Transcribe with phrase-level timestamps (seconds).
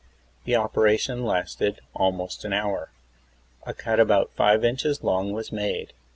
[0.45, 2.89] The operation lasted almost an hour.
[3.67, 5.93] A cut about five inches long was made.